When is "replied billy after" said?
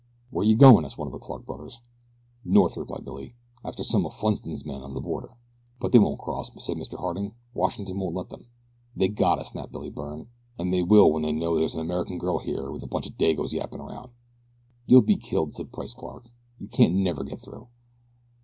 2.75-3.83